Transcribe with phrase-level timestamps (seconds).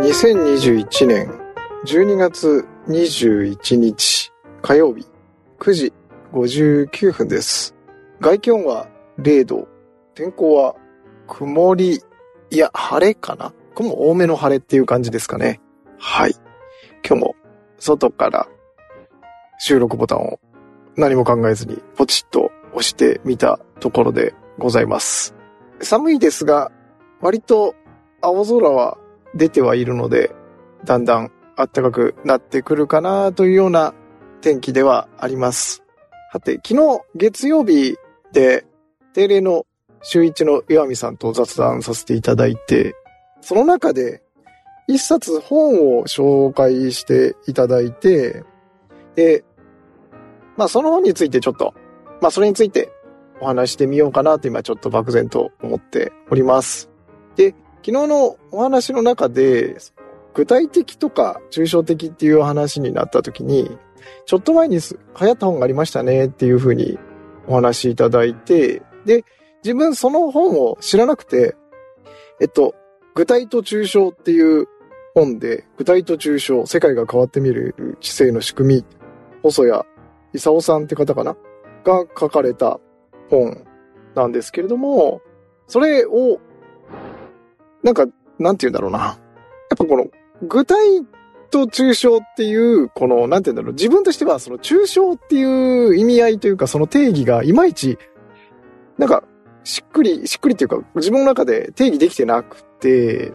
[0.00, 1.30] 2021年
[1.86, 5.06] 12月21日火曜日
[5.58, 5.92] 9時
[6.32, 7.74] 59分です。
[8.20, 9.68] 外気温は0度、
[10.14, 10.74] 天候は
[11.26, 12.02] 曇り、
[12.50, 13.52] いや、晴れかな？
[13.74, 15.60] 雲多めの晴れっていう感じですかね。
[15.98, 16.34] はい。
[17.06, 17.36] 今日も
[17.78, 18.48] 外から
[19.60, 20.40] 収録ボタンを
[20.96, 25.37] 何も考えずにポチッと押してみたところでございます。
[25.80, 26.70] 寒いですが、
[27.20, 27.74] 割と
[28.20, 28.98] 青空は
[29.34, 30.34] 出てはいるので、
[30.84, 33.94] だんだん暖かくなってくるかなというような
[34.40, 35.82] 天気ではあります。
[36.32, 37.96] さて、昨日月曜日
[38.32, 38.66] で
[39.12, 39.66] 定例の
[40.02, 42.94] 週一の岩見さんと雑談させていただいて、
[43.40, 44.22] その中で
[44.86, 48.44] 一冊本を紹介していただいて、
[49.16, 49.44] で、
[50.56, 51.74] まあその本についてちょっと、
[52.20, 52.90] まあそれについて
[53.40, 56.90] お話してみようかなと今ちょっと漠然と思っております。
[57.36, 59.76] で、昨日のお話の中で、
[60.34, 63.78] 具体的とか抽象的っていう話になった時に、
[64.26, 64.80] ちょっと前に流
[65.20, 66.98] 行った本がありましたねっていうふうに
[67.46, 69.24] お話しいただいて、で、
[69.64, 71.56] 自分その本を知らなくて、
[72.40, 72.74] えっと、
[73.14, 74.68] 具体と抽象っていう
[75.14, 78.84] 本で、具体と抽象、世界が変わってみる知性の仕組み、
[79.42, 79.82] 細谷
[80.34, 81.36] 勲さんって方かな？
[81.84, 82.78] が書かれた
[83.30, 83.64] 本
[84.14, 85.20] なんですけれども、
[85.66, 86.40] それを、
[87.82, 88.06] なんか、
[88.38, 88.98] なんて言うんだろうな。
[88.98, 89.18] やっ
[89.76, 90.06] ぱこの、
[90.42, 91.04] 具体
[91.50, 97.98] と抽象っていう、この、なんて言うんだろう、自分としてはその抽象っていう意味合いというか、その定義がいまいち、
[98.96, 99.24] なんか、
[99.64, 103.32] しっくり、しっくりっていうか、自分の中で定義できてなくて、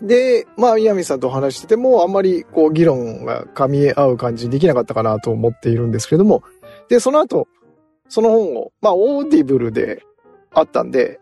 [0.00, 6.42] で、まあ、宮見さんとお話してても、あんまり、こう、議論が噛み合う感じにできなかったかなと思っているんですけれども、
[6.88, 7.46] で、その後、
[8.12, 10.02] その本を、まあ、 Audible で
[10.52, 11.18] あったんで、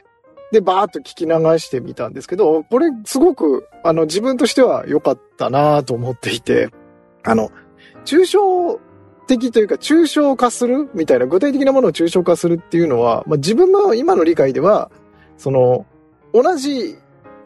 [0.50, 6.68] で、バーっと聞き流してみたんですけど、これすごく、あの、自分としては良かったなと思っていて、
[7.22, 7.52] あの、
[8.04, 8.80] 抽象
[9.28, 14.90] 的というか、抽象化するみたいな、具体的なものを抽象化するっていうのは、まあ、自分の今の理解では、
[15.36, 15.86] その、
[16.34, 16.96] 同じ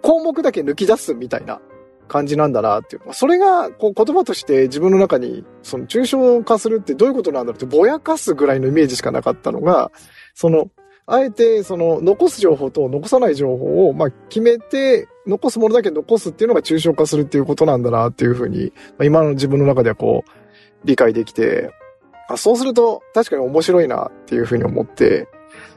[0.00, 1.60] 項目だけ抜き出すみたいな
[2.08, 3.02] 感じなんだなっていう。
[3.12, 9.90] それが、こう、言葉として自分の中に、その、抽象化するってどういうことなんだろうって、ぼやかすぐらいのイメージしかなかったのが、
[10.34, 10.70] その、
[11.06, 20.30] あえて、その、残す情報と残さない情報を、まあ、決めて、残すものだけ残すっていうのが抽象化するっていうことなんだなっていうふうに、まあ、今の自分の中ではこう、
[20.84, 21.70] 理解できて、
[22.28, 25.28] あそうすると確かに面白いなっていうふうに思って、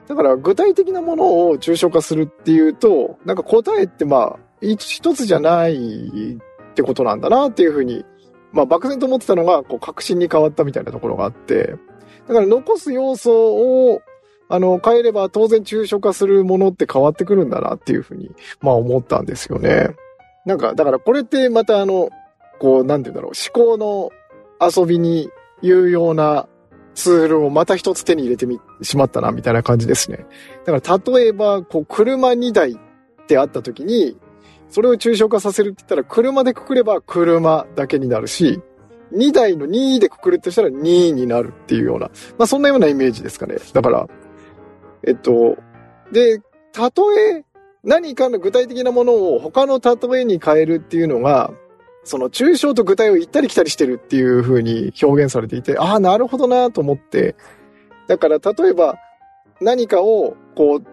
[0.07, 5.75] だから具体的なものを抽象化するっていうと、なんか答えってまあ、一つじゃない
[6.35, 8.05] ってことなんだなっていうふうに、
[8.51, 11.75] まあ漠然と思ってたのが、こう確信に変わったみたいなところがあって、
[12.27, 14.01] だから残す要素を、
[14.49, 18.31] あの、変えれば当然抽象化するものって変わってくるんだなっていうふうに、
[18.61, 19.89] まあ思ったんですよね。
[20.45, 22.09] なんか、だからこれってまたあの、
[22.59, 24.11] こう、なんて言うんだろう、思考の
[24.59, 25.29] 遊びに
[25.61, 26.47] 有用な
[26.95, 30.25] ツールをまた一つ手に入れてみ、しまったな、みたいな感じですね。
[30.65, 32.75] だから例えば、こう、車2台っ
[33.27, 34.17] てあった時に、
[34.69, 38.61] それを抽象化させるって言ったら、車でくくれば車だけになるし、
[39.13, 43.55] 2台の2でくくるとしたら2になるっていうような、まあそんなようなイメージですかね。
[43.73, 44.07] だから、
[45.03, 45.57] えっと、
[46.11, 46.41] で、
[46.73, 47.45] たとえ
[47.83, 51.51] 何かの具体的なものを他の例えに変えるっていうのが、
[52.03, 57.35] その抽象と具体を行ったり来たりしてるっていう風に表現されていて、ああ、なるほどなと思って、
[58.07, 58.97] だから例えば
[59.61, 60.83] 何かをこう、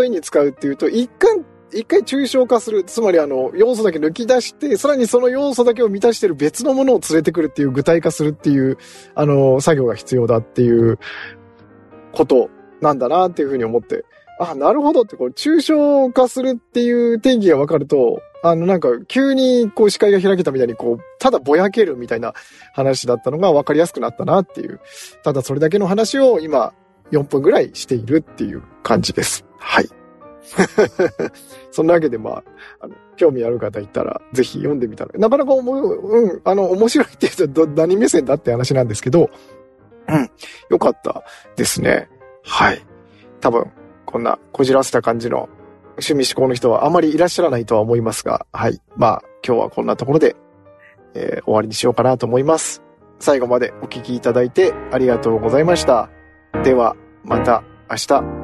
[0.00, 2.84] 例えに使うっていうと、一回、一回抽象化する。
[2.84, 8.78] つまりあの、要素だけ抜き出して、さらにその要素だけを満たしてる別のものを連れてくるっていう具体化するっていう、
[9.14, 10.98] あの、作業が必要だっていう
[12.12, 14.04] ことなんだなっていうふうに思って、
[14.40, 22.34] あ、なるほどって、こう、抽象化するっていう定義が分かると、あの、なんか、急に、こう、視界が開けたみたいに、こう、ただぼやけるみたいな
[22.72, 24.80] 話だったのが分かりやすくなったなっていう。
[25.22, 26.72] ただ、それだけの話を今、
[27.12, 29.44] 4分ぐらいしているっていう感じです。
[29.58, 29.88] はい。
[31.70, 32.44] そんなわけで、まあ、
[32.80, 39.30] あの、興味ある方いたら、ぜひ読んでみたら、なかなか思う、うん、あの、面白いって言うと、ど何目線だって話なんですけど、
[40.08, 40.30] うん、
[40.70, 41.24] よかった
[41.56, 42.08] ですね。
[42.42, 42.84] はい。
[43.40, 43.70] 多分、
[44.04, 45.48] こんなこじらせた感じの
[45.96, 48.80] 趣味思考の人はあまりいらっしゃらないとは思いますが、はい。
[48.96, 50.36] まあ、今日はこんなところで、
[51.14, 52.82] えー終わりにしようかなと思います。
[53.20, 56.10] 最後までお聞きいただいてありがとうございました。
[56.64, 58.43] では、また明日。